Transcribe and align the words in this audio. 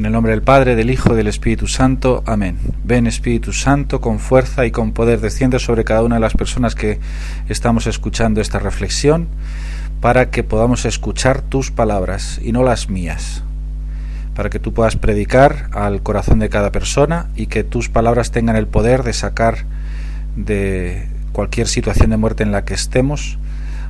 En 0.00 0.06
el 0.06 0.12
nombre 0.12 0.32
del 0.32 0.40
Padre, 0.40 0.76
del 0.76 0.88
Hijo 0.88 1.12
y 1.12 1.16
del 1.18 1.26
Espíritu 1.26 1.66
Santo. 1.66 2.22
Amén. 2.24 2.56
Ven 2.84 3.06
Espíritu 3.06 3.52
Santo, 3.52 4.00
con 4.00 4.18
fuerza 4.18 4.64
y 4.64 4.70
con 4.70 4.92
poder, 4.92 5.20
desciende 5.20 5.58
sobre 5.58 5.84
cada 5.84 6.02
una 6.02 6.14
de 6.14 6.22
las 6.22 6.32
personas 6.32 6.74
que 6.74 6.98
estamos 7.50 7.86
escuchando 7.86 8.40
esta 8.40 8.58
reflexión, 8.58 9.28
para 10.00 10.30
que 10.30 10.42
podamos 10.42 10.86
escuchar 10.86 11.42
tus 11.42 11.70
palabras 11.70 12.40
y 12.42 12.52
no 12.52 12.62
las 12.62 12.88
mías, 12.88 13.42
para 14.34 14.48
que 14.48 14.58
tú 14.58 14.72
puedas 14.72 14.96
predicar 14.96 15.68
al 15.72 16.02
corazón 16.02 16.38
de 16.38 16.48
cada 16.48 16.72
persona 16.72 17.28
y 17.36 17.48
que 17.48 17.62
tus 17.62 17.90
palabras 17.90 18.30
tengan 18.30 18.56
el 18.56 18.66
poder 18.66 19.02
de 19.02 19.12
sacar 19.12 19.66
de 20.34 21.08
cualquier 21.32 21.68
situación 21.68 22.08
de 22.08 22.16
muerte 22.16 22.42
en 22.42 22.52
la 22.52 22.64
que 22.64 22.72
estemos 22.72 23.38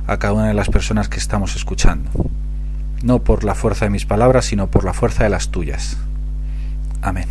a 0.07 0.19
cada 0.19 0.33
una 0.33 0.49
de 0.49 0.55
las 0.55 0.67
personas 0.67 1.07
que 1.07 1.19
estamos 1.19 1.55
escuchando 1.55 2.09
no 3.03 3.19
por 3.19 3.43
la 3.43 3.55
fuerza 3.55 3.85
de 3.85 3.91
mis 3.91 4.05
palabras, 4.05 4.45
sino 4.45 4.67
por 4.67 4.83
la 4.83 4.93
fuerza 4.93 5.23
de 5.23 5.29
las 5.29 5.49
tuyas. 5.49 5.97
Amén. 7.01 7.27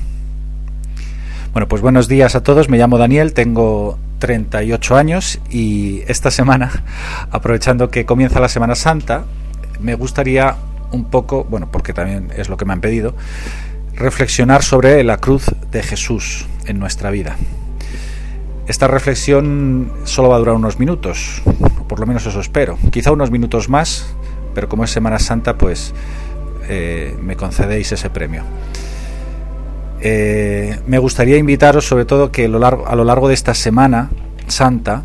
Bueno, 1.53 1.67
pues 1.67 1.83
buenos 1.83 2.07
días 2.07 2.35
a 2.37 2.43
todos, 2.43 2.69
me 2.69 2.79
llamo 2.79 2.97
Daniel, 2.97 3.35
tengo 3.35 3.99
38 4.21 4.97
años 4.97 5.41
y 5.51 6.03
esta 6.07 6.31
semana, 6.31 6.85
aprovechando 7.31 7.91
que 7.91 8.07
comienza 8.07 8.39
la 8.39 8.49
Semana 8.49 8.77
Santa, 8.77 9.25
me 9.81 9.95
gustaría 9.95 10.57
un 10.93 11.05
poco, 11.07 11.45
bueno, 11.45 11.69
porque 11.71 11.93
también 11.93 12.31
es 12.37 12.49
lo 12.49 12.57
que 12.57 12.65
me 12.65 12.73
han 12.73 12.81
pedido, 12.81 13.15
reflexionar 13.95 14.63
sobre 14.63 15.03
la 15.03 15.17
cruz 15.17 15.47
de 15.71 15.83
Jesús 15.83 16.47
en 16.67 16.79
nuestra 16.79 17.11
vida. 17.11 17.37
Esta 18.69 18.87
reflexión 18.87 19.93
solo 20.05 20.29
va 20.29 20.37
a 20.37 20.39
durar 20.39 20.55
unos 20.55 20.79
minutos, 20.79 21.43
por 21.89 21.99
lo 21.99 22.07
menos 22.07 22.25
eso 22.27 22.39
espero, 22.39 22.79
quizá 22.93 23.11
unos 23.11 23.33
minutos 23.33 23.69
más, 23.69 24.15
pero 24.55 24.69
como 24.69 24.85
es 24.85 24.91
Semana 24.91 25.19
Santa, 25.19 25.57
pues 25.57 25.93
eh, 26.69 27.17
me 27.21 27.37
concedéis 27.37 27.93
ese 27.93 28.11
premio. 28.11 28.45
Eh, 30.03 30.79
me 30.87 30.99
gustaría 30.99 31.37
invitaros 31.37 31.87
sobre 31.87 32.05
todo 32.05 32.33
que 32.33 32.47
a 32.47 32.49
lo 32.49 32.59
largo, 33.05 33.29
de 33.29 33.35
esta 33.35 33.55
Semana 33.55 34.11
Santa, 34.47 35.03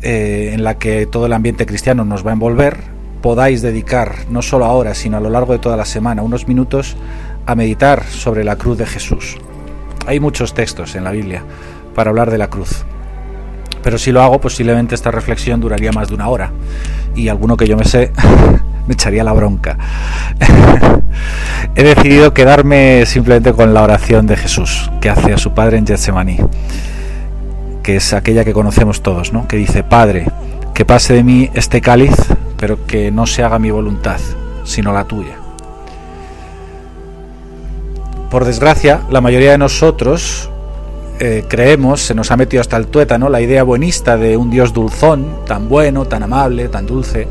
eh, 0.00 0.50
en 0.52 0.64
la 0.64 0.78
que 0.78 1.06
todo 1.06 1.26
el 1.26 1.32
ambiente 1.32 1.66
cristiano 1.66 2.04
nos 2.04 2.24
va 2.24 2.30
a 2.30 2.34
envolver, 2.34 2.76
podáis 3.20 3.62
dedicar, 3.62 4.26
no 4.30 4.42
solo 4.42 4.64
ahora, 4.64 4.94
sino 4.94 5.16
a 5.16 5.20
lo 5.20 5.30
largo 5.30 5.52
de 5.52 5.58
toda 5.58 5.76
la 5.76 5.84
semana, 5.84 6.22
unos 6.22 6.46
minutos 6.46 6.96
a 7.46 7.54
meditar 7.54 8.04
sobre 8.04 8.44
la 8.44 8.56
cruz 8.56 8.78
de 8.78 8.86
Jesús. 8.86 9.38
Hay 10.06 10.20
muchos 10.20 10.54
textos 10.54 10.94
en 10.94 11.04
la 11.04 11.12
Biblia 11.12 11.42
para 11.94 12.10
hablar 12.10 12.30
de 12.30 12.38
la 12.38 12.48
cruz. 12.48 12.84
Pero 13.82 13.98
si 13.98 14.12
lo 14.12 14.22
hago, 14.22 14.40
posiblemente 14.40 14.94
esta 14.94 15.10
reflexión 15.10 15.60
duraría 15.60 15.92
más 15.92 16.08
de 16.08 16.14
una 16.14 16.28
hora. 16.28 16.52
Y 17.14 17.28
alguno 17.28 17.56
que 17.56 17.66
yo 17.66 17.76
me 17.76 17.84
sé 17.84 18.12
me 18.86 18.94
echaría 18.94 19.24
la 19.24 19.32
bronca. 19.32 19.78
He 21.74 21.82
decidido 21.82 22.34
quedarme 22.34 23.04
simplemente 23.06 23.52
con 23.52 23.74
la 23.74 23.82
oración 23.82 24.26
de 24.26 24.36
Jesús 24.36 24.90
que 25.00 25.10
hace 25.10 25.32
a 25.32 25.38
su 25.38 25.52
Padre 25.52 25.78
en 25.78 25.86
Getsemaní, 25.86 26.38
que 27.82 27.96
es 27.96 28.12
aquella 28.12 28.44
que 28.44 28.52
conocemos 28.52 29.02
todos, 29.02 29.32
¿no? 29.32 29.46
Que 29.48 29.56
dice, 29.56 29.82
Padre, 29.82 30.26
que 30.74 30.84
pase 30.84 31.14
de 31.14 31.24
mí 31.24 31.50
este 31.54 31.80
cáliz, 31.80 32.14
pero 32.56 32.86
que 32.86 33.10
no 33.10 33.26
se 33.26 33.42
haga 33.42 33.58
mi 33.58 33.70
voluntad, 33.70 34.20
sino 34.64 34.92
la 34.92 35.04
tuya. 35.04 35.36
Por 38.30 38.44
desgracia, 38.44 39.02
la 39.10 39.20
mayoría 39.20 39.52
de 39.52 39.58
nosotros 39.58 40.50
eh, 41.24 41.44
creemos, 41.46 42.00
se 42.00 42.16
nos 42.16 42.32
ha 42.32 42.36
metido 42.36 42.60
hasta 42.60 42.76
el 42.76 42.88
tuétano, 42.88 43.28
la 43.28 43.40
idea 43.40 43.62
buenista 43.62 44.16
de 44.16 44.36
un 44.36 44.50
Dios 44.50 44.72
dulzón, 44.72 45.44
tan 45.46 45.68
bueno, 45.68 46.04
tan 46.04 46.24
amable, 46.24 46.68
tan 46.68 46.84
dulce, 46.84 47.28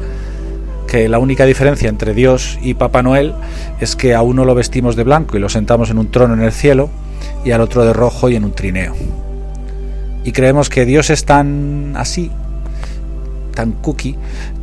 que 0.88 1.10
la 1.10 1.20
única 1.20 1.46
diferencia 1.46 1.90
entre 1.90 2.14
Dios 2.14 2.58
y 2.62 2.76
Papá 2.76 3.04
Noel 3.04 3.34
es 3.82 3.98
que 3.98 4.16
a 4.16 4.22
uno 4.22 4.46
lo 4.46 4.56
vestimos 4.56 4.96
de 4.96 5.04
blanco 5.04 5.36
y 5.36 5.42
lo 5.42 5.50
sentamos 5.50 5.90
en 5.90 5.98
un 5.98 6.10
trono 6.10 6.36
en 6.36 6.42
el 6.42 6.54
cielo 6.54 6.90
y 7.44 7.52
al 7.52 7.60
otro 7.60 7.84
de 7.84 7.92
rojo 7.92 8.30
y 8.30 8.38
en 8.38 8.46
un 8.46 8.54
trineo. 8.54 8.96
Y 10.24 10.32
creemos 10.32 10.70
que 10.70 10.86
Dios 10.86 11.10
es 11.10 11.26
tan 11.26 11.96
así, 11.98 12.32
tan 13.54 13.74
cookie, 13.74 14.16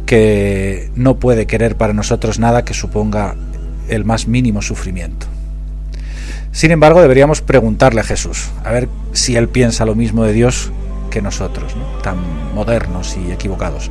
que 0.07 0.91
no 0.95 1.19
puede 1.19 1.47
querer 1.47 1.77
para 1.77 1.93
nosotros 1.93 2.39
nada 2.39 2.65
que 2.65 2.73
suponga 2.73 3.35
el 3.91 4.07
más 4.07 4.27
mínimo 4.27 4.63
sufrimiento. 4.63 5.27
Sin 6.53 6.71
embargo, 6.71 7.01
deberíamos 7.01 7.43
preguntarle 7.43 8.01
a 8.01 8.05
Jesús, 8.05 8.49
a 8.65 8.73
ver 8.73 8.89
si 9.13 9.37
Él 9.37 9.49
piensa 9.49 9.85
lo 9.85 9.95
mismo 9.95 10.25
de 10.25 10.33
Dios 10.33 10.73
que 11.11 11.23
nosotros, 11.23 11.75
tan 12.03 12.17
modernos 12.55 13.17
y 13.17 13.33
equivocados. 13.33 13.91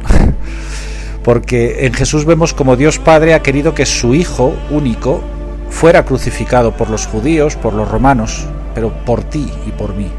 Porque 1.23 1.85
en 1.85 1.93
Jesús 1.93 2.25
vemos 2.25 2.53
como 2.53 2.75
Dios 2.75 2.99
Padre 2.99 3.33
ha 3.33 3.41
querido 3.41 3.73
que 3.73 3.85
su 3.85 4.15
Hijo 4.15 4.55
único 4.69 5.21
fuera 5.69 6.05
crucificado 6.05 6.75
por 6.75 6.89
los 6.89 7.05
judíos, 7.05 7.55
por 7.55 7.73
los 7.73 7.89
romanos, 7.89 8.45
pero 8.73 8.93
por 9.05 9.23
ti 9.23 9.51
y 9.67 9.71
por 9.71 9.93
mí. 9.93 10.09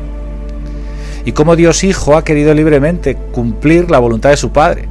Y 1.25 1.33
como 1.33 1.57
Dios 1.57 1.83
Hijo 1.83 2.17
ha 2.17 2.25
querido 2.25 2.55
libremente 2.55 3.17
cumplir 3.17 3.91
la 3.91 3.99
voluntad 3.99 4.31
de 4.31 4.37
su 4.37 4.51
Padre. 4.53 4.89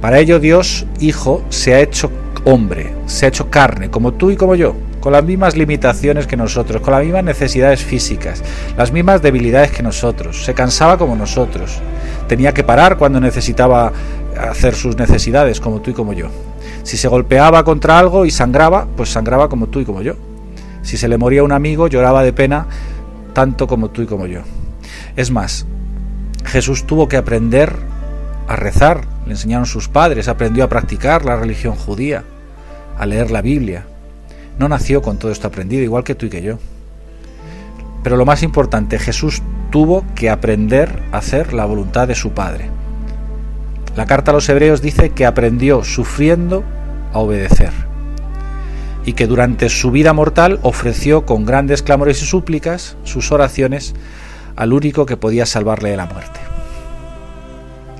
Para 0.00 0.20
ello 0.20 0.38
Dios 0.38 0.86
Hijo 1.00 1.42
se 1.50 1.74
ha 1.74 1.80
hecho 1.80 2.10
hombre, 2.44 2.94
se 3.06 3.26
ha 3.26 3.28
hecho 3.28 3.50
carne, 3.50 3.90
como 3.90 4.14
tú 4.14 4.30
y 4.30 4.36
como 4.36 4.54
yo 4.54 4.74
con 5.00 5.12
las 5.12 5.24
mismas 5.24 5.56
limitaciones 5.56 6.26
que 6.26 6.36
nosotros, 6.36 6.82
con 6.82 6.92
las 6.92 7.04
mismas 7.04 7.24
necesidades 7.24 7.82
físicas, 7.82 8.42
las 8.76 8.92
mismas 8.92 9.22
debilidades 9.22 9.70
que 9.70 9.82
nosotros, 9.82 10.44
se 10.44 10.54
cansaba 10.54 10.98
como 10.98 11.16
nosotros, 11.16 11.80
tenía 12.26 12.52
que 12.52 12.64
parar 12.64 12.98
cuando 12.98 13.20
necesitaba 13.20 13.92
hacer 14.38 14.74
sus 14.74 14.96
necesidades, 14.96 15.60
como 15.60 15.80
tú 15.80 15.90
y 15.90 15.94
como 15.94 16.12
yo. 16.12 16.28
Si 16.82 16.96
se 16.96 17.08
golpeaba 17.08 17.64
contra 17.64 17.98
algo 17.98 18.24
y 18.24 18.30
sangraba, 18.30 18.86
pues 18.96 19.10
sangraba 19.10 19.48
como 19.48 19.66
tú 19.68 19.80
y 19.80 19.84
como 19.84 20.02
yo. 20.02 20.14
Si 20.82 20.96
se 20.96 21.08
le 21.08 21.18
moría 21.18 21.42
un 21.42 21.52
amigo, 21.52 21.88
lloraba 21.88 22.22
de 22.22 22.32
pena 22.32 22.66
tanto 23.32 23.66
como 23.66 23.90
tú 23.90 24.02
y 24.02 24.06
como 24.06 24.26
yo. 24.26 24.40
Es 25.16 25.30
más, 25.30 25.66
Jesús 26.44 26.86
tuvo 26.86 27.08
que 27.08 27.16
aprender 27.16 27.74
a 28.46 28.56
rezar, 28.56 29.02
le 29.26 29.32
enseñaron 29.32 29.66
sus 29.66 29.88
padres, 29.88 30.28
aprendió 30.28 30.64
a 30.64 30.68
practicar 30.68 31.24
la 31.24 31.36
religión 31.36 31.74
judía, 31.74 32.24
a 32.98 33.04
leer 33.04 33.30
la 33.30 33.42
Biblia, 33.42 33.84
no 34.58 34.68
nació 34.68 35.02
con 35.02 35.18
todo 35.18 35.30
esto 35.30 35.46
aprendido, 35.46 35.82
igual 35.82 36.04
que 36.04 36.14
tú 36.14 36.26
y 36.26 36.30
que 36.30 36.42
yo. 36.42 36.58
Pero 38.02 38.16
lo 38.16 38.24
más 38.24 38.42
importante, 38.42 38.98
Jesús 38.98 39.42
tuvo 39.70 40.04
que 40.14 40.30
aprender 40.30 41.02
a 41.12 41.18
hacer 41.18 41.52
la 41.52 41.64
voluntad 41.64 42.08
de 42.08 42.14
su 42.14 42.30
Padre. 42.30 42.70
La 43.96 44.06
carta 44.06 44.30
a 44.30 44.34
los 44.34 44.48
hebreos 44.48 44.80
dice 44.80 45.10
que 45.10 45.26
aprendió 45.26 45.84
sufriendo 45.84 46.64
a 47.12 47.18
obedecer 47.18 47.72
y 49.04 49.14
que 49.14 49.26
durante 49.26 49.68
su 49.68 49.90
vida 49.90 50.12
mortal 50.12 50.60
ofreció 50.62 51.24
con 51.24 51.44
grandes 51.44 51.82
clamores 51.82 52.22
y 52.22 52.26
súplicas 52.26 52.96
sus 53.04 53.32
oraciones 53.32 53.94
al 54.54 54.72
único 54.72 55.06
que 55.06 55.16
podía 55.16 55.46
salvarle 55.46 55.90
de 55.90 55.96
la 55.96 56.06
muerte. 56.06 56.40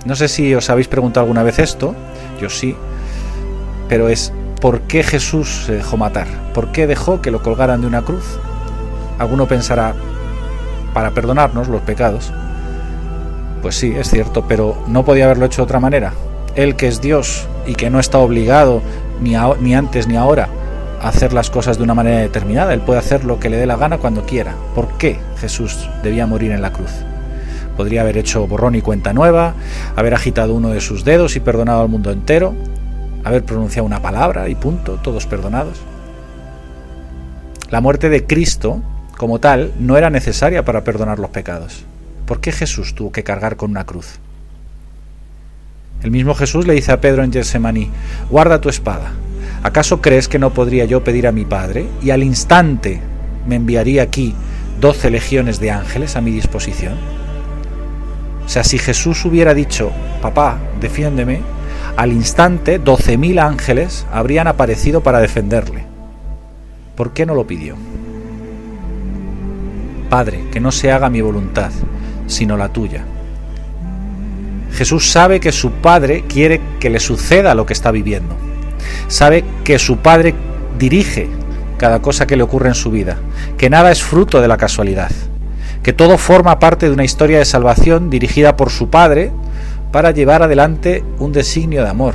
No 0.04 0.16
sé 0.16 0.28
si 0.28 0.54
os 0.54 0.70
habéis 0.70 0.88
preguntado 0.88 1.24
alguna 1.24 1.42
vez 1.42 1.58
esto, 1.58 1.94
yo 2.40 2.48
sí, 2.50 2.76
pero 3.88 4.08
es 4.08 4.32
¿por 4.60 4.82
qué 4.82 5.02
Jesús 5.02 5.64
se 5.66 5.72
dejó 5.72 5.96
matar? 5.96 6.26
¿Por 6.54 6.72
qué 6.72 6.86
dejó 6.86 7.20
que 7.20 7.30
lo 7.30 7.42
colgaran 7.42 7.80
de 7.80 7.86
una 7.86 8.02
cruz? 8.02 8.38
Alguno 9.18 9.46
pensará, 9.46 9.94
para 10.92 11.10
perdonarnos 11.10 11.68
los 11.68 11.82
pecados. 11.82 12.32
Pues 13.62 13.76
sí, 13.76 13.94
es 13.96 14.10
cierto, 14.10 14.46
pero 14.48 14.76
no 14.86 15.04
podía 15.04 15.24
haberlo 15.26 15.46
hecho 15.46 15.62
de 15.62 15.64
otra 15.64 15.80
manera. 15.80 16.12
Él 16.54 16.76
que 16.76 16.88
es 16.88 17.00
Dios 17.00 17.46
y 17.66 17.74
que 17.74 17.90
no 17.90 18.00
está 18.00 18.18
obligado 18.18 18.82
ni, 19.20 19.34
ni 19.60 19.74
antes 19.74 20.06
ni 20.06 20.16
ahora 20.16 20.48
a 21.00 21.08
hacer 21.08 21.32
las 21.32 21.50
cosas 21.50 21.78
de 21.78 21.84
una 21.84 21.94
manera 21.94 22.18
determinada, 22.18 22.74
Él 22.74 22.80
puede 22.80 22.98
hacer 22.98 23.24
lo 23.24 23.38
que 23.38 23.50
le 23.50 23.56
dé 23.56 23.66
la 23.66 23.76
gana 23.76 23.98
cuando 23.98 24.24
quiera. 24.24 24.56
¿Por 24.74 24.98
qué 24.98 25.20
Jesús 25.40 25.88
debía 26.02 26.26
morir 26.26 26.50
en 26.50 26.62
la 26.62 26.72
cruz? 26.72 26.90
Podría 27.76 28.00
haber 28.00 28.18
hecho 28.18 28.46
borrón 28.48 28.74
y 28.74 28.82
cuenta 28.82 29.12
nueva, 29.12 29.54
haber 29.94 30.14
agitado 30.14 30.54
uno 30.54 30.70
de 30.70 30.80
sus 30.80 31.04
dedos 31.04 31.36
y 31.36 31.40
perdonado 31.40 31.82
al 31.82 31.88
mundo 31.88 32.10
entero, 32.10 32.54
haber 33.28 33.44
pronunciado 33.44 33.86
una 33.86 34.02
palabra 34.02 34.48
y 34.48 34.54
punto, 34.54 34.98
todos 35.02 35.26
perdonados. 35.26 35.78
La 37.70 37.80
muerte 37.80 38.08
de 38.08 38.24
Cristo, 38.24 38.82
como 39.16 39.38
tal, 39.38 39.72
no 39.78 39.96
era 39.96 40.10
necesaria 40.10 40.64
para 40.64 40.84
perdonar 40.84 41.18
los 41.18 41.30
pecados. 41.30 41.84
¿Por 42.26 42.40
qué 42.40 42.52
Jesús 42.52 42.94
tuvo 42.94 43.12
que 43.12 43.24
cargar 43.24 43.56
con 43.56 43.70
una 43.70 43.84
cruz? 43.84 44.18
El 46.02 46.10
mismo 46.10 46.34
Jesús 46.34 46.66
le 46.66 46.74
dice 46.74 46.92
a 46.92 47.00
Pedro 47.00 47.22
en 47.22 47.32
Getsemaní, 47.32 47.90
guarda 48.30 48.60
tu 48.60 48.68
espada. 48.68 49.12
¿Acaso 49.62 50.00
crees 50.00 50.28
que 50.28 50.38
no 50.38 50.54
podría 50.54 50.84
yo 50.84 51.02
pedir 51.02 51.26
a 51.26 51.32
mi 51.32 51.44
Padre 51.44 51.86
y 52.00 52.10
al 52.10 52.22
instante 52.22 53.00
me 53.46 53.56
enviaría 53.56 54.02
aquí 54.02 54.34
doce 54.80 55.10
legiones 55.10 55.58
de 55.58 55.72
ángeles 55.72 56.16
a 56.16 56.20
mi 56.20 56.30
disposición? 56.30 56.94
O 58.46 58.48
sea, 58.48 58.64
si 58.64 58.78
Jesús 58.78 59.24
hubiera 59.24 59.52
dicho, 59.52 59.90
papá, 60.22 60.58
defiéndeme, 60.80 61.40
al 61.98 62.12
instante, 62.12 62.80
12.000 62.80 63.42
ángeles 63.42 64.06
habrían 64.12 64.46
aparecido 64.46 65.02
para 65.02 65.18
defenderle. 65.18 65.82
¿Por 66.94 67.12
qué 67.12 67.26
no 67.26 67.34
lo 67.34 67.44
pidió? 67.44 67.74
Padre, 70.08 70.44
que 70.52 70.60
no 70.60 70.70
se 70.70 70.92
haga 70.92 71.10
mi 71.10 71.20
voluntad, 71.22 71.72
sino 72.28 72.56
la 72.56 72.68
tuya. 72.68 73.04
Jesús 74.70 75.10
sabe 75.10 75.40
que 75.40 75.50
su 75.50 75.72
Padre 75.72 76.22
quiere 76.28 76.60
que 76.78 76.88
le 76.88 77.00
suceda 77.00 77.56
lo 77.56 77.66
que 77.66 77.72
está 77.72 77.90
viviendo. 77.90 78.36
Sabe 79.08 79.44
que 79.64 79.80
su 79.80 79.96
Padre 79.96 80.36
dirige 80.78 81.28
cada 81.78 82.00
cosa 82.00 82.28
que 82.28 82.36
le 82.36 82.44
ocurre 82.44 82.68
en 82.68 82.76
su 82.76 82.92
vida, 82.92 83.16
que 83.56 83.70
nada 83.70 83.90
es 83.90 84.04
fruto 84.04 84.40
de 84.40 84.46
la 84.46 84.56
casualidad, 84.56 85.10
que 85.82 85.92
todo 85.92 86.16
forma 86.16 86.60
parte 86.60 86.86
de 86.86 86.92
una 86.92 87.04
historia 87.04 87.40
de 87.40 87.44
salvación 87.44 88.08
dirigida 88.08 88.56
por 88.56 88.70
su 88.70 88.88
Padre 88.88 89.32
para 89.92 90.10
llevar 90.10 90.42
adelante 90.42 91.04
un 91.18 91.32
designio 91.32 91.82
de 91.82 91.88
amor, 91.88 92.14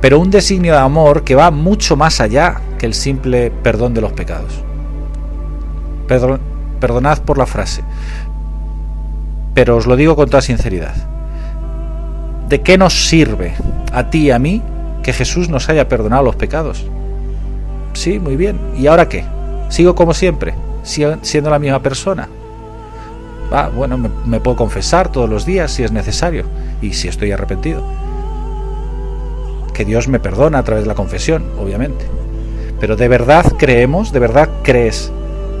pero 0.00 0.18
un 0.18 0.30
designio 0.30 0.72
de 0.72 0.80
amor 0.80 1.24
que 1.24 1.34
va 1.34 1.50
mucho 1.50 1.96
más 1.96 2.20
allá 2.20 2.60
que 2.78 2.86
el 2.86 2.94
simple 2.94 3.50
perdón 3.50 3.94
de 3.94 4.00
los 4.00 4.12
pecados. 4.12 4.62
perdonad 6.80 7.18
por 7.20 7.38
la 7.38 7.46
frase, 7.46 7.82
pero 9.54 9.76
os 9.76 9.86
lo 9.86 9.96
digo 9.96 10.16
con 10.16 10.28
toda 10.28 10.42
sinceridad. 10.42 10.94
¿De 12.48 12.60
qué 12.60 12.78
nos 12.78 13.08
sirve 13.08 13.54
a 13.92 14.08
ti 14.08 14.26
y 14.26 14.30
a 14.30 14.38
mí 14.38 14.62
que 15.02 15.12
Jesús 15.12 15.48
nos 15.48 15.68
haya 15.68 15.88
perdonado 15.88 16.22
los 16.22 16.36
pecados? 16.36 16.86
Sí, 17.92 18.18
muy 18.20 18.36
bien. 18.36 18.58
¿Y 18.76 18.86
ahora 18.86 19.08
qué? 19.08 19.24
¿Sigo 19.68 19.94
como 19.94 20.14
siempre? 20.14 20.54
¿Siendo 20.82 21.50
la 21.50 21.58
misma 21.58 21.82
persona? 21.82 22.28
Ah, 23.50 23.70
bueno, 23.74 23.96
me, 23.98 24.40
puedo 24.40 24.56
confesar 24.56 25.10
todos 25.10 25.28
los 25.28 25.46
días 25.46 25.72
si 25.72 25.82
es 25.82 25.90
necesario 25.90 26.44
y 26.86 26.92
si 26.92 27.08
estoy 27.08 27.32
arrepentido. 27.32 27.82
Que 29.74 29.84
Dios 29.84 30.08
me 30.08 30.20
perdona 30.20 30.58
a 30.58 30.64
través 30.64 30.84
de 30.84 30.88
la 30.88 30.94
confesión, 30.94 31.44
obviamente. 31.58 32.06
Pero 32.80 32.96
¿de 32.96 33.08
verdad 33.08 33.44
creemos, 33.58 34.12
de 34.12 34.20
verdad 34.20 34.48
crees 34.62 35.12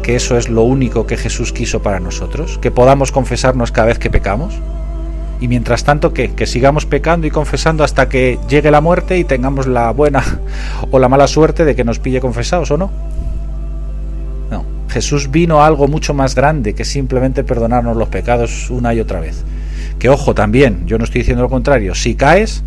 que 0.02 0.16
eso 0.16 0.36
es 0.36 0.48
lo 0.48 0.62
único 0.62 1.06
que 1.06 1.16
Jesús 1.16 1.52
quiso 1.52 1.82
para 1.82 2.00
nosotros? 2.00 2.58
¿Que 2.58 2.70
podamos 2.70 3.12
confesarnos 3.12 3.72
cada 3.72 3.88
vez 3.88 3.98
que 3.98 4.10
pecamos? 4.10 4.54
Y 5.40 5.48
mientras 5.48 5.84
tanto, 5.84 6.14
¿qué? 6.14 6.32
Que 6.32 6.46
sigamos 6.46 6.86
pecando 6.86 7.26
y 7.26 7.30
confesando 7.30 7.84
hasta 7.84 8.08
que 8.08 8.38
llegue 8.48 8.70
la 8.70 8.80
muerte 8.80 9.18
y 9.18 9.24
tengamos 9.24 9.66
la 9.66 9.90
buena 9.90 10.22
o 10.90 10.98
la 10.98 11.08
mala 11.08 11.26
suerte 11.26 11.64
de 11.64 11.74
que 11.74 11.84
nos 11.84 11.98
pille 11.98 12.20
confesados 12.20 12.70
o 12.70 12.78
no. 12.78 12.90
No, 14.50 14.64
Jesús 14.88 15.30
vino 15.30 15.60
a 15.60 15.66
algo 15.66 15.88
mucho 15.88 16.14
más 16.14 16.34
grande 16.34 16.74
que 16.74 16.84
simplemente 16.84 17.44
perdonarnos 17.44 17.96
los 17.96 18.08
pecados 18.08 18.70
una 18.70 18.94
y 18.94 19.00
otra 19.00 19.20
vez. 19.20 19.44
Que 19.98 20.08
ojo 20.08 20.34
también, 20.34 20.86
yo 20.86 20.98
no 20.98 21.04
estoy 21.04 21.20
diciendo 21.20 21.42
lo 21.42 21.48
contrario, 21.48 21.94
si 21.94 22.14
caes, 22.14 22.62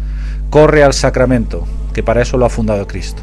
corre 0.49 0.83
al 0.83 0.93
sacramento, 0.93 1.65
que 1.93 2.03
para 2.03 2.21
eso 2.21 2.37
lo 2.37 2.45
ha 2.45 2.49
fundado 2.49 2.87
Cristo. 2.87 3.21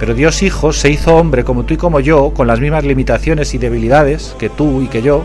Pero 0.00 0.14
Dios 0.14 0.42
Hijo 0.42 0.72
se 0.72 0.90
hizo 0.90 1.16
hombre 1.16 1.44
como 1.44 1.64
tú 1.64 1.74
y 1.74 1.76
como 1.76 2.00
yo, 2.00 2.32
con 2.32 2.46
las 2.46 2.60
mismas 2.60 2.84
limitaciones 2.84 3.54
y 3.54 3.58
debilidades 3.58 4.36
que 4.38 4.48
tú 4.48 4.82
y 4.82 4.86
que 4.86 5.02
yo, 5.02 5.24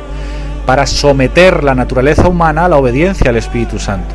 para 0.66 0.88
someter 0.88 1.64
la 1.64 1.76
naturaleza 1.76 2.28
humana 2.28 2.66
a 2.66 2.70
la 2.70 2.78
obediencia 2.78 3.30
al 3.30 3.38
Espíritu 3.38 3.80
Santo. 3.80 4.14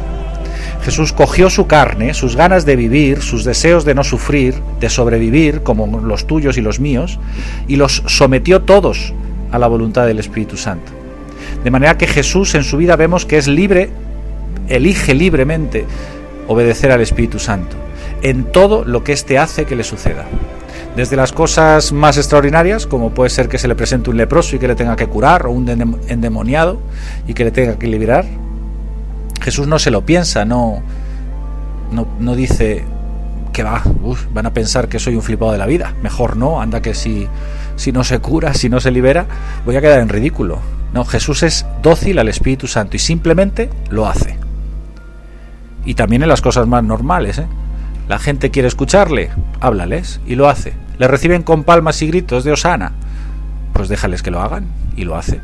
Jesús 0.83 1.13
cogió 1.13 1.51
su 1.51 1.67
carne, 1.67 2.15
sus 2.15 2.37
ganas 2.37 2.65
de 2.65 2.77
vivir, 2.77 3.21
sus 3.23 3.45
deseos 3.45 3.85
de 3.85 3.95
no 3.95 4.05
sufrir, 4.05 4.55
de 4.81 4.89
sobrevivir, 4.89 5.63
como 5.63 6.01
los 6.01 6.27
tuyos 6.27 6.57
y 6.57 6.61
los 6.61 6.81
míos, 6.81 7.19
y 7.67 7.77
los 7.77 8.03
sometió 8.07 8.63
todos 8.63 9.13
a 9.51 9.59
la 9.59 9.67
voluntad 9.67 10.07
del 10.07 10.19
Espíritu 10.19 10.57
Santo. 10.57 10.98
De 11.65 11.71
manera 11.71 11.99
que 11.99 12.07
Jesús 12.07 12.55
en 12.55 12.65
su 12.65 12.77
vida 12.77 12.97
vemos 12.97 13.27
que 13.27 13.39
es 13.39 13.49
libre, 13.49 13.91
elige 14.69 15.15
libremente 15.15 15.85
obedecer 16.47 16.91
al 16.93 17.01
Espíritu 17.01 17.39
Santo 17.39 17.77
en 18.23 18.45
todo 18.45 18.85
lo 18.85 19.05
que 19.05 19.13
éste 19.13 19.39
hace 19.39 19.65
que 19.65 19.77
le 19.77 19.85
suceda. 19.85 20.25
Desde 20.97 21.17
las 21.17 21.33
cosas 21.33 21.93
más 21.93 22.17
extraordinarias, 22.17 22.87
como 22.87 23.11
puede 23.11 23.31
ser 23.31 23.49
que 23.49 23.59
se 23.59 23.69
le 23.69 23.77
presente 23.77 24.11
un 24.11 24.17
leproso 24.17 24.57
y 24.57 24.59
que 24.59 24.67
le 24.67 24.75
tenga 24.75 24.97
que 24.97 25.07
curar, 25.07 25.47
o 25.47 25.51
un 25.51 25.69
endemoniado 26.09 26.81
y 27.27 27.35
que 27.35 27.45
le 27.45 27.51
tenga 27.51 27.79
que 27.79 27.87
liberar, 27.87 28.25
Jesús 29.41 29.69
no 29.69 29.79
se 29.79 29.91
lo 29.91 30.05
piensa, 30.05 30.45
no, 30.45 30.83
no, 31.93 32.35
dice 32.35 32.85
que 33.53 33.63
va, 33.63 33.83
van 34.33 34.47
a 34.47 34.53
pensar 34.53 34.89
que 34.89 34.99
soy 34.99 35.15
un 35.15 35.23
flipado 35.23 35.53
de 35.53 35.59
la 35.59 35.67
vida. 35.67 35.95
Mejor 36.03 36.37
no, 36.37 36.61
anda 36.61 36.83
que 36.83 36.95
si, 36.95 37.29
si 37.77 37.93
no 37.93 38.03
se 38.03 38.19
cura, 38.19 38.55
si 38.55 38.69
no 38.69 38.81
se 38.81 38.91
libera, 38.91 39.27
voy 39.65 39.77
a 39.77 39.81
quedar 39.81 40.01
en 40.01 40.09
ridículo. 40.09 40.59
No, 40.93 41.05
Jesús 41.05 41.43
es 41.43 41.67
dócil 41.83 42.19
al 42.19 42.29
Espíritu 42.29 42.67
Santo 42.67 42.97
y 42.97 42.99
simplemente 42.99 43.71
lo 43.91 44.07
hace. 44.07 44.39
Y 45.85 45.95
también 45.95 46.23
en 46.23 46.29
las 46.29 46.41
cosas 46.41 46.67
más 46.67 46.83
normales, 46.83 47.39
¿eh? 47.39 47.47
La 48.09 48.19
gente 48.19 48.51
quiere 48.51 48.69
escucharle, 48.69 49.31
háblales 49.61 50.21
y 50.27 50.35
lo 50.35 50.49
hace. 50.49 50.73
Le 50.99 51.09
reciben 51.09 51.43
con 51.43 51.65
palmas 51.65 52.01
y 52.01 52.07
gritos 52.07 52.43
de 52.43 52.53
Osana, 52.53 52.93
pues 53.75 53.91
déjales 53.91 54.23
que 54.23 54.31
lo 54.31 54.41
hagan 54.41 54.67
y 54.97 55.05
lo 55.05 55.17
hace. 55.17 55.43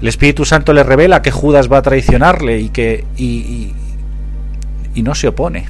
El 0.00 0.08
Espíritu 0.08 0.44
Santo 0.44 0.74
le 0.74 0.82
revela 0.82 1.22
que 1.22 1.30
Judas 1.30 1.72
va 1.72 1.78
a 1.78 1.82
traicionarle 1.82 2.60
y 2.60 2.68
que 2.68 3.06
y, 3.16 3.72
y 4.94 5.02
no 5.02 5.14
se 5.14 5.28
opone. 5.28 5.66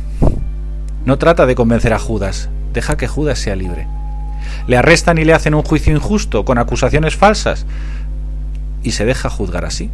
No 1.04 1.18
trata 1.18 1.46
de 1.46 1.54
convencer 1.54 1.92
a 1.92 1.98
Judas, 2.00 2.50
deja 2.72 2.96
que 2.96 3.06
Judas 3.06 3.38
sea 3.38 3.54
libre. 3.54 3.86
Le 4.66 4.76
arrestan 4.76 5.18
y 5.18 5.24
le 5.24 5.34
hacen 5.34 5.54
un 5.54 5.62
juicio 5.62 5.94
injusto 5.94 6.44
con 6.44 6.58
acusaciones 6.58 7.16
falsas 7.16 7.64
y 8.88 8.92
se 8.92 9.04
deja 9.04 9.28
juzgar 9.28 9.66
así. 9.66 9.90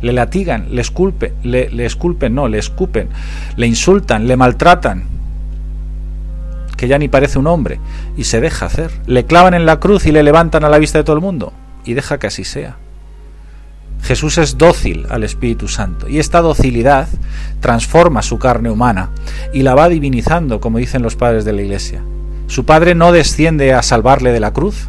Le 0.00 0.12
latigan, 0.12 0.66
le 0.74 0.80
esculpen, 0.80 1.32
le, 1.44 1.70
le 1.70 1.86
esculpen, 1.86 2.34
no, 2.34 2.48
le 2.48 2.58
escupen, 2.58 3.08
le 3.56 3.68
insultan, 3.68 4.26
le 4.26 4.36
maltratan, 4.36 5.04
que 6.76 6.88
ya 6.88 6.98
ni 6.98 7.06
parece 7.06 7.38
un 7.38 7.46
hombre, 7.46 7.78
y 8.16 8.24
se 8.24 8.40
deja 8.40 8.66
hacer. 8.66 8.90
Le 9.06 9.26
clavan 9.26 9.54
en 9.54 9.64
la 9.64 9.78
cruz 9.78 10.06
y 10.06 10.10
le 10.10 10.24
levantan 10.24 10.64
a 10.64 10.68
la 10.68 10.78
vista 10.78 10.98
de 10.98 11.04
todo 11.04 11.14
el 11.14 11.22
mundo, 11.22 11.52
y 11.84 11.94
deja 11.94 12.18
que 12.18 12.26
así 12.26 12.42
sea. 12.42 12.78
Jesús 14.02 14.38
es 14.38 14.58
dócil 14.58 15.06
al 15.08 15.22
Espíritu 15.22 15.68
Santo, 15.68 16.08
y 16.08 16.18
esta 16.18 16.40
docilidad 16.40 17.06
transforma 17.60 18.22
su 18.22 18.40
carne 18.40 18.72
humana 18.72 19.10
y 19.52 19.62
la 19.62 19.76
va 19.76 19.88
divinizando, 19.88 20.60
como 20.60 20.78
dicen 20.78 21.02
los 21.02 21.14
padres 21.14 21.44
de 21.44 21.52
la 21.52 21.62
Iglesia. 21.62 22.02
Su 22.48 22.66
Padre 22.66 22.96
no 22.96 23.12
desciende 23.12 23.72
a 23.72 23.82
salvarle 23.82 24.32
de 24.32 24.40
la 24.40 24.52
cruz, 24.52 24.88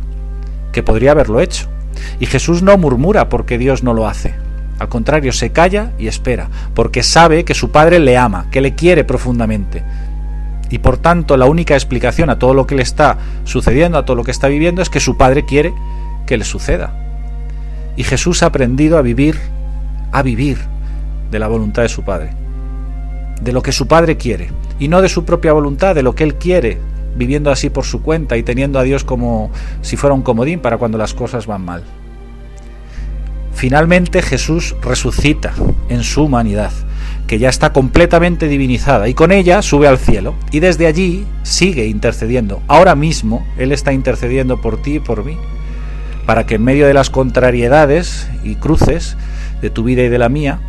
que 0.71 0.81
podría 0.81 1.11
haberlo 1.11 1.39
hecho, 1.39 1.69
y 2.19 2.25
Jesús 2.25 2.61
no 2.63 2.77
murmura 2.77 3.29
porque 3.29 3.57
Dios 3.57 3.83
no 3.83 3.93
lo 3.93 4.07
hace. 4.07 4.35
Al 4.79 4.89
contrario, 4.89 5.31
se 5.31 5.51
calla 5.51 5.91
y 5.97 6.07
espera, 6.07 6.49
porque 6.73 7.03
sabe 7.03 7.45
que 7.45 7.53
su 7.53 7.71
Padre 7.71 7.99
le 7.99 8.17
ama, 8.17 8.47
que 8.51 8.61
le 8.61 8.75
quiere 8.75 9.03
profundamente, 9.03 9.83
y 10.69 10.79
por 10.79 10.97
tanto 10.97 11.37
la 11.37 11.45
única 11.45 11.75
explicación 11.75 12.29
a 12.31 12.39
todo 12.39 12.55
lo 12.55 12.65
que 12.65 12.75
le 12.75 12.81
está 12.81 13.17
sucediendo, 13.43 13.97
a 13.97 14.05
todo 14.05 14.15
lo 14.15 14.23
que 14.23 14.31
está 14.31 14.47
viviendo, 14.47 14.81
es 14.81 14.89
que 14.89 14.99
su 14.99 15.17
Padre 15.17 15.45
quiere 15.45 15.73
que 16.25 16.37
le 16.37 16.43
suceda. 16.43 16.95
Y 17.95 18.03
Jesús 18.03 18.41
ha 18.41 18.47
aprendido 18.47 18.97
a 18.97 19.03
vivir, 19.03 19.39
a 20.11 20.23
vivir 20.23 20.57
de 21.29 21.37
la 21.37 21.47
voluntad 21.47 21.83
de 21.83 21.89
su 21.89 22.03
Padre, 22.03 22.31
de 23.39 23.51
lo 23.51 23.61
que 23.61 23.71
su 23.71 23.87
Padre 23.87 24.17
quiere, 24.17 24.49
y 24.79 24.87
no 24.87 25.01
de 25.03 25.09
su 25.09 25.25
propia 25.25 25.53
voluntad, 25.53 25.93
de 25.93 26.01
lo 26.01 26.15
que 26.15 26.23
Él 26.23 26.35
quiere, 26.35 26.79
viviendo 27.15 27.51
así 27.51 27.69
por 27.69 27.85
su 27.85 28.01
cuenta 28.01 28.37
y 28.37 28.43
teniendo 28.43 28.79
a 28.79 28.83
Dios 28.83 29.03
como 29.03 29.51
si 29.81 29.97
fuera 29.97 30.13
un 30.13 30.21
comodín 30.21 30.59
para 30.59 30.77
cuando 30.77 30.97
las 30.97 31.13
cosas 31.13 31.47
van 31.47 31.63
mal. 31.65 31.83
Finalmente 33.53 34.21
Jesús 34.21 34.75
resucita 34.81 35.53
en 35.89 36.03
su 36.03 36.23
humanidad 36.23 36.71
que 37.27 37.39
ya 37.39 37.49
está 37.49 37.71
completamente 37.71 38.47
divinizada, 38.47 39.07
y 39.07 39.13
con 39.13 39.31
ella 39.31 39.61
sube 39.61 39.87
al 39.87 39.97
cielo, 39.97 40.35
y 40.51 40.59
desde 40.59 40.87
allí 40.87 41.25
sigue 41.43 41.87
intercediendo. 41.87 42.61
Ahora 42.67 42.95
mismo 42.95 43.45
Él 43.57 43.71
está 43.71 43.93
intercediendo 43.93 44.59
por 44.61 44.81
ti 44.81 44.95
y 44.95 44.99
por 44.99 45.23
mí, 45.23 45.37
para 46.25 46.45
que 46.45 46.55
en 46.55 46.63
medio 46.63 46.85
de 46.85 46.93
las 46.93 47.09
contrariedades 47.09 48.29
y 48.43 48.55
cruces 48.55 49.17
de 49.61 49.69
tu 49.69 49.83
vida 49.83 50.03
y 50.03 50.09
de 50.09 50.17
la 50.17 50.29
mía, 50.29 50.59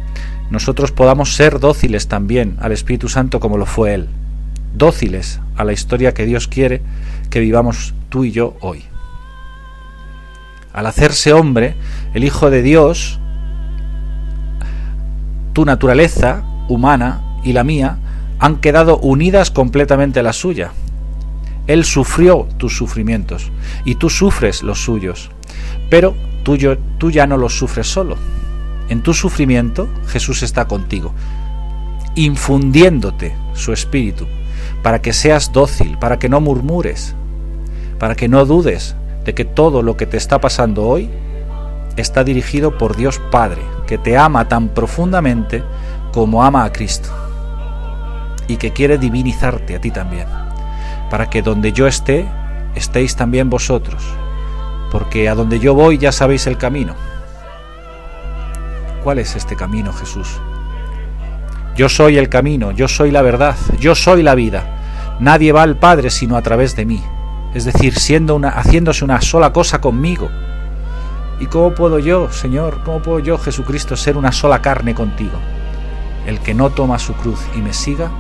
nosotros 0.51 0.93
podamos 0.93 1.35
ser 1.35 1.59
dóciles 1.59 2.07
también 2.07 2.57
al 2.61 2.73
Espíritu 2.73 3.09
Santo 3.09 3.41
como 3.41 3.59
lo 3.59 3.67
fue 3.67 3.95
Él, 3.95 4.09
dóciles 4.75 5.41
a 5.57 5.65
la 5.65 5.73
historia 5.73 6.15
que 6.15 6.27
Dios 6.27 6.49
quiere 6.49 6.83
que 7.31 7.41
vivamos 7.41 7.95
tú 8.09 8.25
y 8.25 8.33
yo 8.33 8.57
hoy. 8.61 8.85
Al 10.73 10.87
hacerse 10.87 11.33
hombre, 11.33 11.77
el 12.15 12.25
Hijo 12.25 12.51
de 12.51 12.63
Dios 12.63 13.21
tu 15.55 15.65
naturaleza 15.65 16.45
humana 16.69 17.23
y 17.45 17.53
la 17.53 17.65
mía 17.65 17.99
han 18.41 18.57
quedado 18.57 18.99
unidas 18.99 19.51
completamente 19.51 20.21
a 20.21 20.25
la 20.25 20.33
suya. 20.33 20.73
Él 21.67 21.85
sufrió 21.85 22.49
tus 22.59 22.77
sufrimientos 22.77 23.51
y 23.85 23.95
tú 23.95 24.11
sufres 24.11 24.63
los 24.63 24.85
suyos, 24.85 25.31
pero 25.89 26.15
tú, 26.43 26.59
tú 26.99 27.11
ya 27.11 27.27
no 27.27 27.39
los 27.39 27.57
sufres 27.57 27.87
solo. 27.87 28.17
En 28.89 29.03
tu 29.03 29.15
sufrimiento 29.15 29.89
Jesús 30.09 30.43
está 30.43 30.67
contigo, 30.67 31.15
infundiéndote 32.17 33.35
su 33.55 33.73
espíritu, 33.73 34.27
para 34.85 35.01
que 35.01 35.15
seas 35.15 35.51
dócil, 35.51 35.97
para 35.97 36.19
que 36.19 36.29
no 36.29 36.43
murmures, 36.43 37.17
para 37.99 38.15
que 38.15 38.29
no 38.29 38.45
dudes 38.45 38.95
de 39.25 39.35
que 39.35 39.47
todo 39.47 39.81
lo 39.81 39.97
que 39.97 40.05
te 40.05 40.19
está 40.19 40.43
pasando 40.43 40.87
hoy 40.87 41.09
está 41.97 42.23
dirigido 42.23 42.77
por 42.77 42.95
Dios 42.95 43.19
Padre, 43.31 43.63
que 43.87 43.97
te 43.97 44.19
ama 44.19 44.47
tan 44.47 44.69
profundamente 44.69 45.65
como 46.13 46.45
ama 46.45 46.65
a 46.65 46.73
Cristo 46.73 47.09
y 48.47 48.59
que 48.59 48.75
quiere 48.75 48.99
divinizarte 48.99 49.75
a 49.75 49.81
ti 49.81 49.91
también, 49.91 50.27
para 51.09 51.31
que 51.31 51.41
donde 51.41 51.73
yo 51.73 51.87
esté, 51.87 52.29
estéis 52.75 53.17
también 53.17 53.49
vosotros, 53.49 54.05
porque 54.93 55.31
a 55.31 55.35
donde 55.35 55.61
yo 55.61 55.73
voy 55.73 55.97
ya 55.97 56.13
sabéis 56.13 56.47
el 56.47 56.59
camino. 56.59 56.95
¿Cuál 59.03 59.19
es 59.19 59.35
este 59.35 59.57
camino, 59.57 59.95
Jesús? 59.95 60.29
Yo 61.75 61.89
soy 61.89 62.19
el 62.19 62.29
camino, 62.29 62.71
yo 62.71 62.87
soy 62.87 63.11
la 63.11 63.23
verdad, 63.23 63.57
yo 63.81 63.95
soy 63.95 64.23
la 64.23 64.35
vida. 64.35 64.74
Nadie 65.21 65.53
va 65.53 65.63
al 65.63 65.77
Padre 65.77 66.11
sino 66.11 66.37
a 66.37 66.43
través 66.43 66.75
de 66.77 66.87
mí. 66.87 67.03
es 67.55 67.65
decir, 67.65 67.95
siendo 67.95 68.35
una, 68.35 68.49
haciéndose 68.49 69.05
una 69.05 69.21
sola 69.21 69.53
cosa 69.53 69.81
conmigo. 69.81 70.29
¿Y 71.39 71.47
cómo 71.47 71.73
puedo 71.73 72.01
yo, 72.01 72.31
Señor, 72.33 72.81
cómo 72.85 73.01
puedo 73.01 73.21
yo, 73.21 73.39
Jesucristo, 73.39 73.97
ser 73.97 74.17
una 74.17 74.33
sola 74.33 74.61
carne 74.61 74.95
contigo? 74.95 75.39
El 76.27 76.41
que 76.41 76.53
no 76.53 76.71
toma 76.71 76.99
su 76.99 77.13
cruz 77.15 77.41
y 77.55 77.59
me 77.59 77.73
siga, 77.73 78.11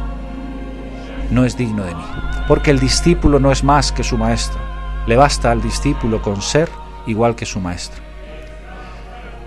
no 1.31 1.45
es 1.45 1.57
digno 1.57 1.85
de 1.85 1.95
mí. 1.95 2.05
Porque 2.47 2.71
el 2.71 2.79
discípulo 2.79 3.41
no 3.41 3.51
es 3.51 3.65
más 3.65 3.91
que 3.91 4.05
su 4.05 4.17
maestro. 4.17 4.61
Le 5.07 5.17
basta 5.17 5.51
al 5.51 5.61
discípulo 5.61 6.23
con 6.23 6.41
ser 6.41 6.69
igual 7.07 7.35
que 7.35 7.47
su 7.47 7.61
maestro. 7.61 8.03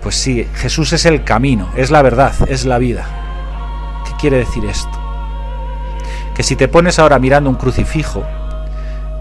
Pues 0.02 0.16
sí, 0.16 0.46
Jesús 0.54 0.92
es 0.92 1.06
el 1.06 1.24
camino, 1.24 1.68
es 1.76 1.90
la 1.90 2.02
verdad, 2.02 2.34
es 2.48 2.66
la 2.66 2.78
vida. 2.78 3.06
¿Qué 4.04 4.12
quiere 4.20 4.38
decir 4.38 4.64
esto? 4.64 5.07
Que 6.38 6.44
si 6.44 6.54
te 6.54 6.68
pones 6.68 7.00
ahora 7.00 7.18
mirando 7.18 7.50
un 7.50 7.56
crucifijo, 7.56 8.22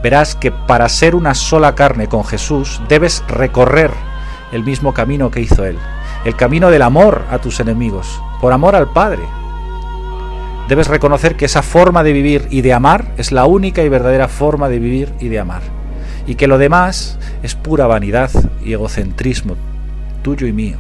verás 0.04 0.36
que 0.36 0.52
para 0.52 0.88
ser 0.88 1.16
una 1.16 1.34
sola 1.34 1.74
carne 1.74 2.08
con 2.08 2.24
Jesús 2.24 2.80
debes 2.88 3.24
recorrer 3.28 3.90
el 4.52 4.64
mismo 4.64 4.94
camino 4.94 5.32
que 5.32 5.42
hizo 5.42 5.66
Él, 5.66 5.80
el 6.26 6.36
camino 6.36 6.70
del 6.70 6.84
amor 6.84 7.24
a 7.32 7.40
tus 7.40 7.60
enemigos, 7.60 8.22
por 8.40 8.54
amor 8.54 8.76
al 8.76 8.94
Padre. 8.94 9.24
Debes 10.70 10.90
reconocer 10.90 11.36
que 11.36 11.46
esa 11.46 11.64
forma 11.64 12.04
de 12.04 12.14
vivir 12.14 12.48
y 12.52 12.62
de 12.62 12.74
amar 12.74 13.06
es 13.18 13.32
la 13.32 13.48
única 13.48 13.82
y 13.82 13.90
verdadera 13.90 14.28
forma 14.28 14.70
de 14.70 14.78
vivir 14.78 15.12
y 15.20 15.30
de 15.30 15.40
amar, 15.40 15.64
y 16.28 16.36
que 16.36 16.46
lo 16.46 16.60
demás 16.60 17.18
es 17.42 17.56
pura 17.56 17.88
vanidad 17.88 18.30
y 18.64 18.74
egocentrismo 18.74 19.56
tuyo 20.22 20.46
y 20.46 20.54
mío. 20.54 20.78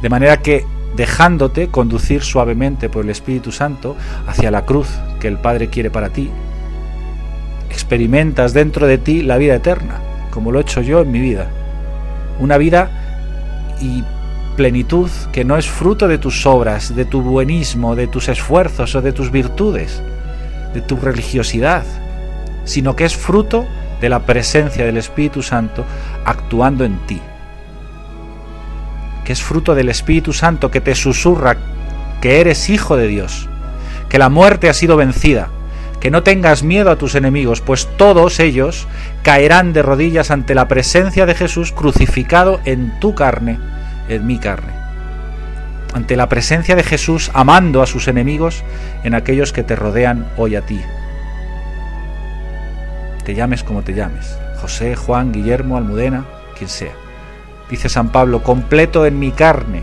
De 0.00 0.08
manera 0.08 0.38
que, 0.38 0.64
dejándote 0.96 1.68
conducir 1.68 2.22
suavemente 2.22 2.88
por 2.88 3.04
el 3.04 3.10
Espíritu 3.10 3.52
Santo 3.52 3.96
hacia 4.26 4.50
la 4.50 4.64
cruz 4.64 4.88
que 5.20 5.28
el 5.28 5.38
Padre 5.38 5.68
quiere 5.68 5.90
para 5.90 6.08
ti, 6.08 6.30
experimentas 7.70 8.52
dentro 8.52 8.86
de 8.86 8.98
ti 8.98 9.22
la 9.22 9.36
vida 9.36 9.54
eterna, 9.54 10.00
como 10.30 10.50
lo 10.50 10.58
he 10.58 10.62
hecho 10.62 10.80
yo 10.80 11.02
en 11.02 11.12
mi 11.12 11.20
vida. 11.20 11.48
Una 12.40 12.56
vida 12.56 12.90
y 13.80 14.02
plenitud 14.56 15.10
que 15.32 15.44
no 15.44 15.58
es 15.58 15.68
fruto 15.68 16.08
de 16.08 16.18
tus 16.18 16.46
obras, 16.46 16.96
de 16.96 17.04
tu 17.04 17.20
buenismo, 17.20 17.94
de 17.94 18.06
tus 18.06 18.28
esfuerzos 18.28 18.94
o 18.94 19.02
de 19.02 19.12
tus 19.12 19.30
virtudes, 19.30 20.02
de 20.72 20.80
tu 20.80 20.96
religiosidad, 20.96 21.84
sino 22.64 22.96
que 22.96 23.04
es 23.04 23.16
fruto 23.16 23.66
de 24.00 24.08
la 24.08 24.20
presencia 24.20 24.84
del 24.84 24.96
Espíritu 24.96 25.42
Santo 25.42 25.84
actuando 26.24 26.84
en 26.84 26.98
ti 27.06 27.20
que 29.26 29.32
es 29.32 29.42
fruto 29.42 29.74
del 29.74 29.88
Espíritu 29.88 30.32
Santo 30.32 30.70
que 30.70 30.80
te 30.80 30.94
susurra 30.94 31.56
que 32.20 32.40
eres 32.40 32.70
hijo 32.70 32.96
de 32.96 33.08
Dios, 33.08 33.48
que 34.08 34.20
la 34.20 34.28
muerte 34.28 34.68
ha 34.68 34.72
sido 34.72 34.96
vencida, 34.96 35.48
que 36.00 36.12
no 36.12 36.22
tengas 36.22 36.62
miedo 36.62 36.92
a 36.92 36.96
tus 36.96 37.16
enemigos, 37.16 37.60
pues 37.60 37.88
todos 37.96 38.38
ellos 38.38 38.86
caerán 39.24 39.72
de 39.72 39.82
rodillas 39.82 40.30
ante 40.30 40.54
la 40.54 40.68
presencia 40.68 41.26
de 41.26 41.34
Jesús 41.34 41.72
crucificado 41.72 42.60
en 42.64 43.00
tu 43.00 43.16
carne, 43.16 43.58
en 44.08 44.24
mi 44.28 44.38
carne. 44.38 44.72
Ante 45.92 46.14
la 46.14 46.28
presencia 46.28 46.76
de 46.76 46.84
Jesús 46.84 47.32
amando 47.34 47.82
a 47.82 47.86
sus 47.86 48.06
enemigos 48.06 48.62
en 49.02 49.14
aquellos 49.14 49.52
que 49.52 49.64
te 49.64 49.74
rodean 49.74 50.28
hoy 50.36 50.54
a 50.54 50.62
ti. 50.62 50.80
Te 53.24 53.34
llames 53.34 53.64
como 53.64 53.82
te 53.82 53.92
llames, 53.92 54.38
José, 54.60 54.94
Juan, 54.94 55.32
Guillermo, 55.32 55.76
Almudena, 55.76 56.26
quien 56.56 56.70
sea 56.70 57.05
dice 57.70 57.88
San 57.88 58.10
Pablo, 58.10 58.42
completo 58.42 59.06
en 59.06 59.18
mi 59.18 59.32
carne 59.32 59.82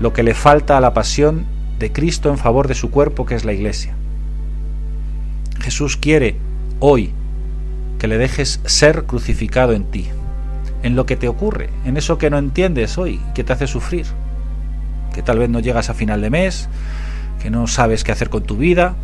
lo 0.00 0.12
que 0.12 0.22
le 0.22 0.34
falta 0.34 0.76
a 0.76 0.80
la 0.80 0.94
pasión 0.94 1.46
de 1.78 1.92
Cristo 1.92 2.30
en 2.30 2.38
favor 2.38 2.68
de 2.68 2.74
su 2.74 2.90
cuerpo 2.90 3.26
que 3.26 3.34
es 3.34 3.44
la 3.44 3.52
iglesia. 3.52 3.94
Jesús 5.60 5.96
quiere 5.96 6.36
hoy 6.80 7.12
que 7.98 8.08
le 8.08 8.18
dejes 8.18 8.60
ser 8.64 9.04
crucificado 9.04 9.72
en 9.72 9.84
ti, 9.84 10.08
en 10.82 10.96
lo 10.96 11.06
que 11.06 11.16
te 11.16 11.28
ocurre, 11.28 11.70
en 11.84 11.96
eso 11.96 12.18
que 12.18 12.30
no 12.30 12.38
entiendes 12.38 12.98
hoy, 12.98 13.20
que 13.34 13.44
te 13.44 13.52
hace 13.52 13.68
sufrir, 13.68 14.06
que 15.14 15.22
tal 15.22 15.38
vez 15.38 15.48
no 15.48 15.60
llegas 15.60 15.88
a 15.88 15.94
final 15.94 16.20
de 16.20 16.30
mes, 16.30 16.68
que 17.40 17.50
no 17.50 17.66
sabes 17.68 18.02
qué 18.02 18.10
hacer 18.10 18.28
con 18.28 18.42
tu 18.42 18.56
vida, 18.56 18.96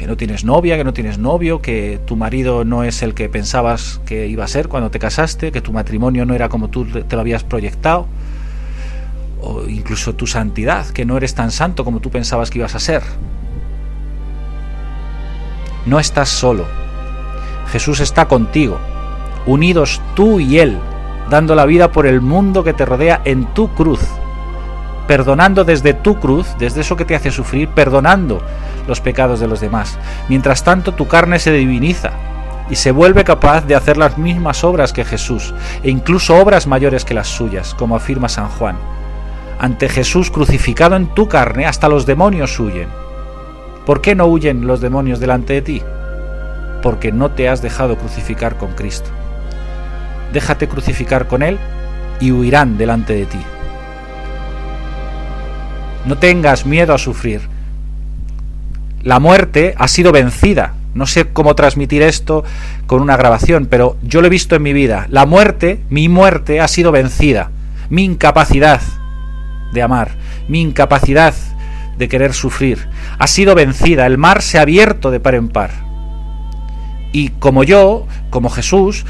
que 0.00 0.06
no 0.06 0.16
tienes 0.16 0.46
novia, 0.46 0.78
que 0.78 0.84
no 0.84 0.94
tienes 0.94 1.18
novio, 1.18 1.60
que 1.60 2.00
tu 2.06 2.16
marido 2.16 2.64
no 2.64 2.84
es 2.84 3.02
el 3.02 3.12
que 3.12 3.28
pensabas 3.28 4.00
que 4.06 4.28
iba 4.28 4.42
a 4.42 4.48
ser 4.48 4.68
cuando 4.68 4.90
te 4.90 4.98
casaste, 4.98 5.52
que 5.52 5.60
tu 5.60 5.74
matrimonio 5.74 6.24
no 6.24 6.32
era 6.32 6.48
como 6.48 6.68
tú 6.68 6.86
te 6.86 7.16
lo 7.16 7.20
habías 7.20 7.44
proyectado, 7.44 8.06
o 9.42 9.68
incluso 9.68 10.14
tu 10.14 10.26
santidad, 10.26 10.86
que 10.86 11.04
no 11.04 11.18
eres 11.18 11.34
tan 11.34 11.50
santo 11.50 11.84
como 11.84 12.00
tú 12.00 12.08
pensabas 12.08 12.48
que 12.48 12.60
ibas 12.60 12.74
a 12.74 12.80
ser. 12.80 13.02
No 15.84 16.00
estás 16.00 16.30
solo. 16.30 16.64
Jesús 17.70 18.00
está 18.00 18.26
contigo, 18.26 18.78
unidos 19.44 20.00
tú 20.14 20.40
y 20.40 20.60
Él, 20.60 20.78
dando 21.28 21.54
la 21.54 21.66
vida 21.66 21.92
por 21.92 22.06
el 22.06 22.22
mundo 22.22 22.64
que 22.64 22.72
te 22.72 22.86
rodea 22.86 23.20
en 23.26 23.44
tu 23.52 23.68
cruz, 23.74 24.00
perdonando 25.10 25.64
desde 25.64 25.92
tu 25.92 26.20
cruz, 26.20 26.46
desde 26.60 26.82
eso 26.82 26.94
que 26.94 27.04
te 27.04 27.16
hace 27.16 27.32
sufrir, 27.32 27.68
perdonando 27.70 28.40
los 28.86 29.00
pecados 29.00 29.40
de 29.40 29.48
los 29.48 29.60
demás. 29.60 29.98
Mientras 30.28 30.62
tanto 30.62 30.94
tu 30.94 31.08
carne 31.08 31.40
se 31.40 31.50
diviniza 31.50 32.12
y 32.70 32.76
se 32.76 32.92
vuelve 32.92 33.24
capaz 33.24 33.66
de 33.66 33.74
hacer 33.74 33.96
las 33.96 34.18
mismas 34.18 34.62
obras 34.62 34.92
que 34.92 35.04
Jesús, 35.04 35.52
e 35.82 35.90
incluso 35.90 36.36
obras 36.36 36.68
mayores 36.68 37.04
que 37.04 37.14
las 37.14 37.26
suyas, 37.26 37.74
como 37.74 37.96
afirma 37.96 38.28
San 38.28 38.50
Juan. 38.50 38.76
Ante 39.58 39.88
Jesús 39.88 40.30
crucificado 40.30 40.94
en 40.94 41.12
tu 41.12 41.26
carne, 41.26 41.66
hasta 41.66 41.88
los 41.88 42.06
demonios 42.06 42.60
huyen. 42.60 42.86
¿Por 43.86 44.02
qué 44.02 44.14
no 44.14 44.26
huyen 44.26 44.68
los 44.68 44.80
demonios 44.80 45.18
delante 45.18 45.54
de 45.54 45.62
ti? 45.62 45.82
Porque 46.84 47.10
no 47.10 47.32
te 47.32 47.48
has 47.48 47.62
dejado 47.62 47.98
crucificar 47.98 48.58
con 48.58 48.74
Cristo. 48.74 49.10
Déjate 50.32 50.68
crucificar 50.68 51.26
con 51.26 51.42
Él 51.42 51.58
y 52.20 52.30
huirán 52.30 52.78
delante 52.78 53.14
de 53.14 53.26
ti. 53.26 53.40
No 56.04 56.18
tengas 56.18 56.66
miedo 56.66 56.94
a 56.94 56.98
sufrir 56.98 57.40
la 59.02 59.18
muerte 59.18 59.74
ha 59.78 59.88
sido 59.88 60.12
vencida. 60.12 60.74
No 60.92 61.06
sé 61.06 61.28
cómo 61.32 61.54
transmitir 61.54 62.02
esto 62.02 62.44
con 62.86 63.00
una 63.00 63.16
grabación, 63.16 63.66
pero 63.66 63.96
yo 64.02 64.20
lo 64.20 64.26
he 64.26 64.30
visto 64.30 64.56
en 64.56 64.62
mi 64.62 64.72
vida. 64.72 65.06
La 65.08 65.24
muerte, 65.24 65.82
mi 65.88 66.08
muerte, 66.08 66.60
ha 66.60 66.68
sido 66.68 66.92
vencida. 66.92 67.50
Mi 67.88 68.04
incapacidad 68.04 68.80
de 69.72 69.82
amar, 69.82 70.10
mi 70.48 70.60
incapacidad 70.60 71.34
de 71.96 72.08
querer 72.08 72.34
sufrir, 72.34 72.88
ha 73.18 73.26
sido 73.26 73.54
vencida. 73.54 74.06
El 74.06 74.18
mar 74.18 74.42
se 74.42 74.58
ha 74.58 74.62
abierto 74.62 75.10
de 75.10 75.20
par 75.20 75.34
en 75.34 75.48
par. 75.48 75.70
Y 77.12 77.30
como 77.30 77.64
yo, 77.64 78.06
como 78.28 78.50
Jesús, 78.50 79.06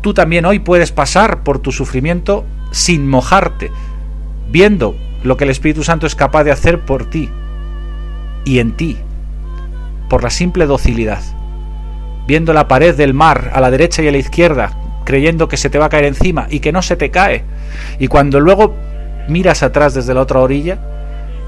tú 0.00 0.12
también 0.14 0.44
hoy 0.44 0.58
puedes 0.58 0.92
pasar 0.92 1.42
por 1.44 1.60
tu 1.60 1.72
sufrimiento 1.72 2.44
sin 2.72 3.08
mojarte, 3.08 3.70
viendo 4.50 4.96
lo 5.24 5.36
que 5.36 5.44
el 5.44 5.50
Espíritu 5.50 5.82
Santo 5.82 6.06
es 6.06 6.14
capaz 6.14 6.44
de 6.44 6.52
hacer 6.52 6.80
por 6.80 7.06
ti 7.06 7.30
y 8.44 8.58
en 8.58 8.76
ti, 8.76 8.98
por 10.08 10.22
la 10.22 10.30
simple 10.30 10.66
docilidad, 10.66 11.22
viendo 12.26 12.52
la 12.52 12.68
pared 12.68 12.94
del 12.94 13.14
mar 13.14 13.50
a 13.54 13.60
la 13.60 13.70
derecha 13.70 14.02
y 14.02 14.08
a 14.08 14.12
la 14.12 14.18
izquierda, 14.18 14.78
creyendo 15.04 15.48
que 15.48 15.56
se 15.56 15.70
te 15.70 15.78
va 15.78 15.86
a 15.86 15.88
caer 15.88 16.04
encima 16.04 16.46
y 16.50 16.60
que 16.60 16.72
no 16.72 16.82
se 16.82 16.96
te 16.96 17.10
cae, 17.10 17.42
y 17.98 18.06
cuando 18.08 18.38
luego 18.38 18.74
miras 19.26 19.62
atrás 19.62 19.94
desde 19.94 20.12
la 20.12 20.20
otra 20.20 20.40
orilla, 20.40 20.78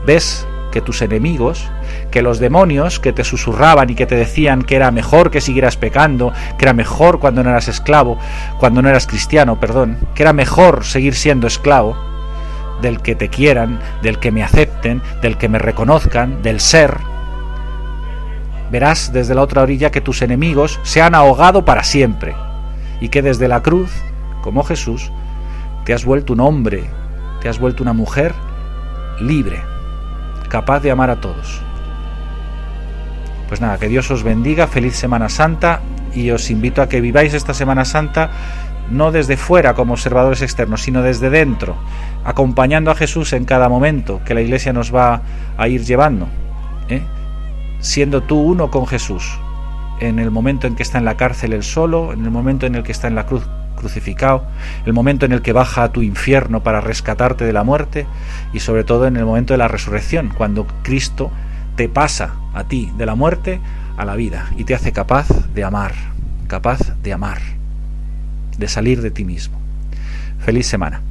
ves 0.06 0.46
que 0.72 0.80
tus 0.80 1.02
enemigos, 1.02 1.70
que 2.10 2.22
los 2.22 2.38
demonios 2.38 2.98
que 2.98 3.12
te 3.12 3.24
susurraban 3.24 3.90
y 3.90 3.94
que 3.94 4.06
te 4.06 4.14
decían 4.14 4.62
que 4.62 4.76
era 4.76 4.90
mejor 4.90 5.30
que 5.30 5.42
siguieras 5.42 5.76
pecando, 5.76 6.32
que 6.58 6.64
era 6.64 6.72
mejor 6.72 7.18
cuando 7.18 7.44
no 7.44 7.50
eras 7.50 7.68
esclavo, 7.68 8.18
cuando 8.58 8.80
no 8.80 8.88
eras 8.88 9.06
cristiano, 9.06 9.60
perdón, 9.60 9.98
que 10.14 10.22
era 10.22 10.32
mejor 10.32 10.84
seguir 10.84 11.14
siendo 11.14 11.46
esclavo, 11.46 12.15
del 12.82 13.00
que 13.00 13.14
te 13.14 13.28
quieran, 13.28 13.80
del 14.02 14.18
que 14.18 14.32
me 14.32 14.42
acepten, 14.42 15.02
del 15.22 15.38
que 15.38 15.48
me 15.48 15.58
reconozcan, 15.58 16.42
del 16.42 16.60
ser, 16.60 16.96
verás 18.70 19.12
desde 19.12 19.34
la 19.34 19.42
otra 19.42 19.62
orilla 19.62 19.90
que 19.90 20.00
tus 20.00 20.22
enemigos 20.22 20.80
se 20.82 21.02
han 21.02 21.14
ahogado 21.14 21.64
para 21.64 21.84
siempre 21.84 22.34
y 23.00 23.08
que 23.08 23.22
desde 23.22 23.48
la 23.48 23.62
cruz, 23.62 23.90
como 24.42 24.64
Jesús, 24.64 25.12
te 25.84 25.94
has 25.94 26.04
vuelto 26.04 26.32
un 26.32 26.40
hombre, 26.40 26.84
te 27.40 27.48
has 27.48 27.58
vuelto 27.58 27.82
una 27.82 27.92
mujer 27.92 28.34
libre, 29.20 29.60
capaz 30.48 30.80
de 30.80 30.90
amar 30.90 31.10
a 31.10 31.20
todos. 31.20 31.62
Pues 33.48 33.60
nada, 33.60 33.78
que 33.78 33.88
Dios 33.88 34.10
os 34.10 34.24
bendiga, 34.24 34.66
feliz 34.66 34.96
Semana 34.96 35.28
Santa 35.28 35.80
y 36.14 36.30
os 36.30 36.50
invito 36.50 36.82
a 36.82 36.88
que 36.88 37.00
viváis 37.00 37.34
esta 37.34 37.54
Semana 37.54 37.84
Santa 37.84 38.30
no 38.90 39.12
desde 39.12 39.36
fuera 39.36 39.74
como 39.74 39.94
observadores 39.94 40.42
externos, 40.42 40.82
sino 40.82 41.02
desde 41.02 41.30
dentro, 41.30 41.76
acompañando 42.24 42.90
a 42.90 42.94
Jesús 42.94 43.32
en 43.32 43.44
cada 43.44 43.68
momento 43.68 44.20
que 44.24 44.34
la 44.34 44.40
Iglesia 44.40 44.72
nos 44.72 44.94
va 44.94 45.22
a 45.56 45.68
ir 45.68 45.84
llevando, 45.84 46.28
¿eh? 46.88 47.02
siendo 47.80 48.22
tú 48.22 48.40
uno 48.40 48.70
con 48.70 48.86
Jesús, 48.86 49.38
en 50.00 50.18
el 50.18 50.30
momento 50.30 50.66
en 50.66 50.74
que 50.74 50.82
está 50.82 50.98
en 50.98 51.04
la 51.04 51.16
cárcel 51.16 51.52
él 51.52 51.62
solo, 51.62 52.12
en 52.12 52.24
el 52.24 52.30
momento 52.30 52.66
en 52.66 52.74
el 52.74 52.82
que 52.82 52.92
está 52.92 53.08
en 53.08 53.14
la 53.14 53.26
cruz 53.26 53.46
crucificado, 53.76 54.44
el 54.86 54.92
momento 54.92 55.26
en 55.26 55.32
el 55.32 55.42
que 55.42 55.52
baja 55.52 55.84
a 55.84 55.92
tu 55.92 56.02
infierno 56.02 56.62
para 56.62 56.80
rescatarte 56.80 57.44
de 57.44 57.52
la 57.52 57.62
muerte 57.62 58.06
y 58.52 58.60
sobre 58.60 58.84
todo 58.84 59.06
en 59.06 59.16
el 59.16 59.24
momento 59.24 59.54
de 59.54 59.58
la 59.58 59.68
resurrección, 59.68 60.32
cuando 60.36 60.66
Cristo 60.82 61.30
te 61.76 61.88
pasa 61.88 62.34
a 62.54 62.64
ti 62.64 62.90
de 62.96 63.06
la 63.06 63.14
muerte 63.14 63.60
a 63.96 64.04
la 64.04 64.16
vida 64.16 64.46
y 64.56 64.64
te 64.64 64.74
hace 64.74 64.92
capaz 64.92 65.28
de 65.54 65.62
amar, 65.62 65.92
capaz 66.48 66.80
de 67.02 67.12
amar, 67.12 67.38
de 68.58 68.68
salir 68.68 69.02
de 69.02 69.10
ti 69.10 69.24
mismo. 69.24 69.58
Feliz 70.38 70.66
semana. 70.66 71.02